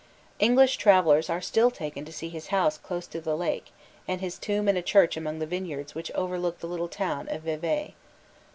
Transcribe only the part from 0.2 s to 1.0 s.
English